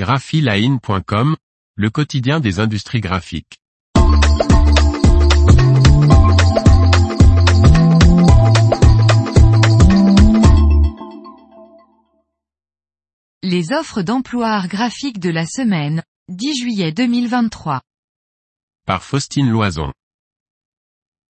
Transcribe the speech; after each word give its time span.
graphiline.com, 0.00 1.36
le 1.76 1.90
quotidien 1.90 2.40
des 2.40 2.58
industries 2.58 3.02
graphiques. 3.02 3.58
Les 13.42 13.72
offres 13.74 14.00
d'emploi 14.00 14.48
art 14.48 14.68
graphique 14.68 15.20
de 15.20 15.28
la 15.28 15.44
semaine, 15.44 16.02
10 16.30 16.56
juillet 16.62 16.92
2023. 16.92 17.82
Par 18.86 19.02
Faustine 19.02 19.50
Loison. 19.50 19.92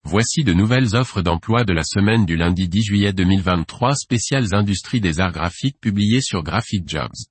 Voici 0.05 0.45
de 0.45 0.53
nouvelles 0.53 0.95
offres 0.95 1.21
d'emploi 1.21 1.65
de 1.65 1.73
la 1.73 1.83
semaine 1.83 2.25
du 2.25 2.37
lundi 2.37 2.69
10 2.69 2.83
juillet 2.83 3.11
2023 3.11 3.95
spéciales 3.95 4.55
industries 4.55 5.01
des 5.01 5.19
arts 5.19 5.33
graphiques 5.33 5.81
publiées 5.81 6.21
sur 6.21 6.41
Graphic 6.41 6.87
Jobs. 6.87 7.30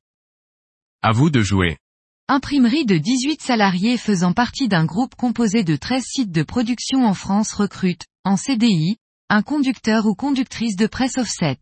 À 1.02 1.12
vous 1.12 1.30
de 1.30 1.40
jouer. 1.40 1.78
Imprimerie 2.28 2.84
de 2.84 2.98
18 2.98 3.40
salariés 3.40 3.96
faisant 3.96 4.34
partie 4.34 4.68
d'un 4.68 4.84
groupe 4.84 5.14
composé 5.14 5.64
de 5.64 5.74
13 5.74 6.04
sites 6.04 6.30
de 6.30 6.42
production 6.42 7.06
en 7.06 7.14
France 7.14 7.54
recrute, 7.54 8.04
en 8.24 8.36
CDI, 8.36 8.98
un 9.30 9.40
conducteur 9.40 10.04
ou 10.04 10.14
conductrice 10.14 10.76
de 10.76 10.86
presse 10.86 11.16
offset. 11.16 11.56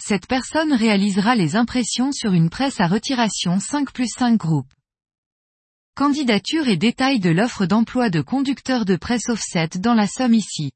Cette 0.00 0.28
personne 0.28 0.72
réalisera 0.72 1.34
les 1.34 1.56
impressions 1.56 2.12
sur 2.12 2.32
une 2.32 2.48
presse 2.48 2.78
à 2.78 2.86
retiration 2.86 3.58
5 3.58 3.92
plus 3.92 4.08
5 4.16 4.36
groupes. 4.36 4.72
Candidature 5.96 6.68
et 6.68 6.76
détails 6.76 7.18
de 7.18 7.30
l'offre 7.30 7.66
d'emploi 7.66 8.08
de 8.08 8.20
conducteur 8.20 8.84
de 8.84 8.94
presse 8.94 9.28
offset 9.30 9.70
dans 9.80 9.94
la 9.94 10.06
somme 10.06 10.34
ici. 10.34 10.70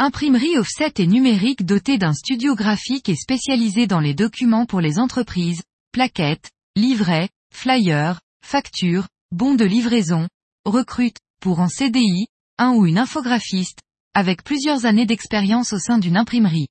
Imprimerie 0.00 0.58
offset 0.58 0.94
et 0.96 1.06
numérique 1.06 1.64
dotée 1.64 1.98
d'un 1.98 2.12
studio 2.12 2.56
graphique 2.56 3.08
et 3.08 3.14
spécialisée 3.14 3.86
dans 3.86 4.00
les 4.00 4.14
documents 4.14 4.66
pour 4.66 4.80
les 4.80 4.98
entreprises, 4.98 5.62
plaquettes, 5.92 6.50
livrets, 6.74 7.28
flyers, 7.54 8.20
factures, 8.42 9.08
bons 9.30 9.54
de 9.54 9.64
livraison, 9.64 10.28
recrute, 10.64 11.18
pour 11.40 11.60
en 11.60 11.68
CDI, 11.68 12.26
un 12.58 12.72
ou 12.72 12.86
une 12.86 12.98
infographiste, 12.98 13.80
avec 14.14 14.42
plusieurs 14.42 14.86
années 14.86 15.06
d'expérience 15.06 15.72
au 15.72 15.78
sein 15.78 15.98
d'une 15.98 16.16
imprimerie. 16.16 16.68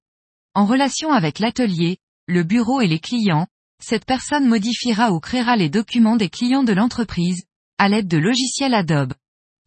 En 0.56 0.66
relation 0.66 1.12
avec 1.12 1.40
l'atelier, 1.40 1.98
le 2.28 2.44
bureau 2.44 2.82
et 2.82 2.88
les 2.88 3.00
clients, 3.00 3.48
cette 3.84 4.06
personne 4.06 4.48
modifiera 4.48 5.12
ou 5.12 5.20
créera 5.20 5.56
les 5.56 5.70
documents 5.70 6.16
des 6.16 6.30
clients 6.30 6.64
de 6.64 6.74
l'entreprise, 6.74 7.44
à 7.78 7.90
l'aide 7.90 8.08
de 8.08 8.18
logiciels 8.18 8.74
Adobe. 8.74 9.14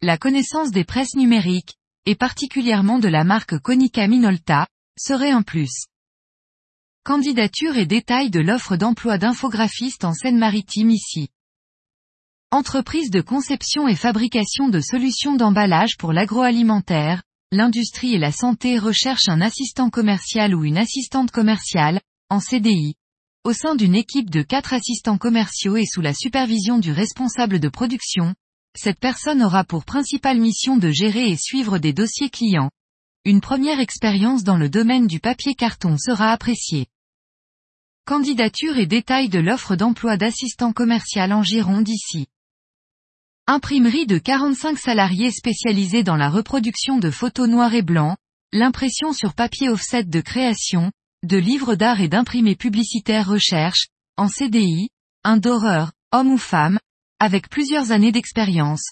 La 0.01 0.17
connaissance 0.17 0.71
des 0.71 0.83
presses 0.83 1.15
numériques, 1.15 1.75
et 2.05 2.15
particulièrement 2.15 2.99
de 2.99 3.07
la 3.07 3.23
marque 3.23 3.57
Konica 3.59 4.07
Minolta, 4.07 4.67
serait 4.97 5.31
un 5.31 5.41
plus. 5.41 5.85
Candidature 7.07 7.77
et 7.77 7.85
détails 7.85 8.31
de 8.31 8.39
l'offre 8.39 8.77
d'emploi 8.77 9.19
d'infographiste 9.19 10.05
en 10.05 10.13
Seine-Maritime 10.15 10.89
ici. 10.89 11.27
Entreprise 12.49 13.11
de 13.11 13.21
conception 13.21 13.87
et 13.87 13.93
fabrication 13.93 14.69
de 14.69 14.79
solutions 14.79 15.35
d'emballage 15.35 15.97
pour 15.99 16.13
l'agroalimentaire, 16.13 17.21
l'industrie 17.51 18.15
et 18.15 18.17
la 18.17 18.31
santé 18.31 18.79
recherchent 18.79 19.29
un 19.29 19.41
assistant 19.41 19.91
commercial 19.91 20.55
ou 20.55 20.63
une 20.65 20.79
assistante 20.79 21.29
commerciale, 21.29 22.01
en 22.31 22.39
CDI, 22.39 22.95
au 23.43 23.53
sein 23.53 23.75
d'une 23.75 23.93
équipe 23.93 24.31
de 24.31 24.41
quatre 24.41 24.73
assistants 24.73 25.19
commerciaux 25.19 25.77
et 25.77 25.85
sous 25.85 26.01
la 26.01 26.15
supervision 26.15 26.79
du 26.79 26.91
responsable 26.91 27.59
de 27.59 27.69
production, 27.69 28.33
cette 28.75 28.99
personne 28.99 29.43
aura 29.43 29.63
pour 29.63 29.85
principale 29.85 30.39
mission 30.39 30.75
de 30.75 30.89
gérer 30.89 31.29
et 31.29 31.37
suivre 31.37 31.77
des 31.77 31.93
dossiers 31.93 32.31
clients. 32.31 32.71
Une 33.25 33.41
première 33.41 33.79
expérience 33.79 34.43
dans 34.43 34.57
le 34.57 34.69
domaine 34.69 35.05
du 35.05 35.19
papier 35.19 35.53
carton 35.53 35.99
sera 35.99 36.31
appréciée. 36.31 36.87
Candidature 38.07 38.77
et 38.77 38.85
détails 38.85 39.29
de 39.29 39.39
l'offre 39.39 39.75
d'emploi 39.75 40.15
d'assistant 40.15 40.73
commercial 40.73 41.33
en 41.33 41.41
Gironde 41.41 41.89
ici. 41.89 42.27
Imprimerie 43.47 44.05
de 44.05 44.19
45 44.19 44.77
salariés 44.77 45.31
spécialisés 45.31 46.03
dans 46.03 46.15
la 46.15 46.29
reproduction 46.29 46.99
de 46.99 47.09
photos 47.09 47.49
noires 47.49 47.73
et 47.73 47.81
blancs, 47.81 48.15
l'impression 48.53 49.11
sur 49.11 49.33
papier 49.33 49.69
offset 49.69 50.03
de 50.03 50.21
création, 50.21 50.91
de 51.23 51.37
livres 51.37 51.73
d'art 51.73 51.99
et 51.99 52.07
d'imprimés 52.07 52.55
publicitaires 52.55 53.27
recherche, 53.27 53.87
en 54.17 54.27
CDI, 54.27 54.89
un 55.23 55.37
doreur, 55.37 55.91
homme 56.11 56.31
ou 56.31 56.37
femme, 56.37 56.77
avec 57.19 57.49
plusieurs 57.49 57.91
années 57.91 58.11
d'expérience. 58.11 58.91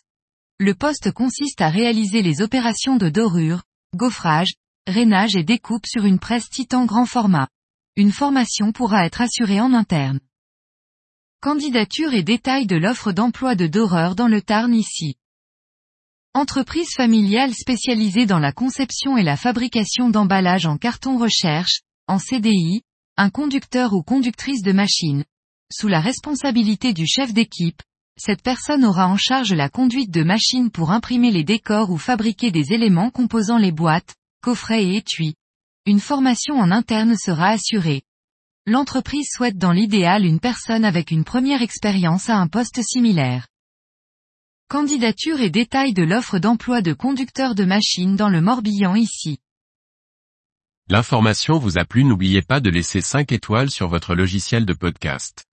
Le 0.57 0.73
poste 0.73 1.11
consiste 1.11 1.61
à 1.61 1.69
réaliser 1.69 2.23
les 2.23 2.41
opérations 2.41 2.95
de 2.95 3.09
dorure, 3.09 3.61
gaufrage, 3.95 4.53
rainage 4.87 5.35
et 5.35 5.43
découpe 5.43 5.85
sur 5.85 6.05
une 6.05 6.17
presse 6.17 6.49
titan 6.49 6.85
grand 6.85 7.05
format. 7.05 7.47
Une 7.95 8.11
formation 8.11 8.71
pourra 8.71 9.05
être 9.05 9.21
assurée 9.21 9.61
en 9.61 9.71
interne. 9.71 10.19
Candidature 11.41 12.15
et 12.15 12.23
détails 12.23 12.65
de 12.65 12.75
l'offre 12.75 13.11
d'emploi 13.11 13.53
de 13.53 13.67
Doreur 13.67 14.15
dans 14.15 14.27
le 14.27 14.41
Tarn 14.41 14.73
ici. 14.73 15.13
Entreprise 16.33 16.89
familiale 16.97 17.53
spécialisée 17.53 18.25
dans 18.25 18.39
la 18.39 18.51
conception 18.51 19.15
et 19.15 19.21
la 19.21 19.37
fabrication 19.37 20.09
d'emballages 20.09 20.65
en 20.65 20.77
carton 20.77 21.19
recherche, 21.19 21.81
en 22.07 22.17
CDI, 22.17 22.81
un 23.15 23.29
conducteur 23.29 23.93
ou 23.93 24.01
conductrice 24.01 24.63
de 24.63 24.71
machine. 24.71 25.23
Sous 25.71 25.87
la 25.87 26.01
responsabilité 26.01 26.93
du 26.93 27.05
chef 27.05 27.31
d'équipe, 27.31 27.83
cette 28.17 28.41
personne 28.41 28.85
aura 28.85 29.07
en 29.07 29.17
charge 29.17 29.53
la 29.53 29.69
conduite 29.69 30.09
de 30.09 30.23
machines 30.23 30.71
pour 30.71 30.89
imprimer 30.89 31.29
les 31.29 31.43
décors 31.43 31.91
ou 31.91 31.97
fabriquer 31.97 32.49
des 32.49 32.73
éléments 32.73 33.11
composant 33.11 33.59
les 33.59 33.71
boîtes, 33.71 34.15
coffrets 34.41 34.83
et 34.83 34.95
étuis. 34.95 35.35
Une 35.85 35.99
formation 35.99 36.55
en 36.55 36.71
interne 36.71 37.17
sera 37.17 37.49
assurée. 37.49 38.03
L'entreprise 38.65 39.27
souhaite 39.29 39.57
dans 39.57 39.73
l'idéal 39.73 40.25
une 40.25 40.39
personne 40.39 40.85
avec 40.85 41.11
une 41.11 41.25
première 41.25 41.61
expérience 41.61 42.29
à 42.29 42.37
un 42.37 42.47
poste 42.47 42.81
similaire. 42.81 43.47
Candidature 44.69 45.41
et 45.41 45.49
détails 45.49 45.91
de 45.91 46.03
l'offre 46.03 46.39
d'emploi 46.39 46.81
de 46.81 46.93
conducteur 46.93 47.53
de 47.53 47.65
machine 47.65 48.15
dans 48.15 48.29
le 48.29 48.39
Morbihan 48.39 48.95
ici. 48.95 49.39
L'information 50.87 51.57
vous 51.57 51.77
a 51.77 51.83
plu 51.83 52.05
n'oubliez 52.05 52.41
pas 52.41 52.61
de 52.61 52.69
laisser 52.69 53.01
5 53.01 53.33
étoiles 53.33 53.69
sur 53.69 53.89
votre 53.89 54.15
logiciel 54.15 54.65
de 54.65 54.73
podcast. 54.73 55.43